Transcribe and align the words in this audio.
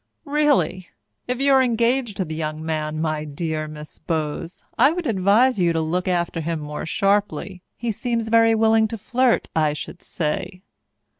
"Really? 0.25 0.89
If 1.27 1.39
you 1.41 1.53
are 1.53 1.61
engaged 1.61 2.17
to 2.17 2.25
the 2.25 2.33
young 2.33 2.65
man, 2.65 2.99
my 2.99 3.23
dear 3.23 3.67
Miss 3.67 3.99
Bowes, 3.99 4.63
I 4.75 4.91
would 4.91 5.05
advise 5.05 5.59
you 5.59 5.73
to 5.73 5.79
look 5.79 6.07
after 6.07 6.41
him 6.41 6.59
more 6.59 6.87
sharply. 6.87 7.61
He 7.75 7.91
seems 7.91 8.29
very 8.29 8.55
willing 8.55 8.87
to 8.87 8.97
flirt, 8.97 9.47
I 9.55 9.73
should 9.73 10.01
say." 10.01 10.63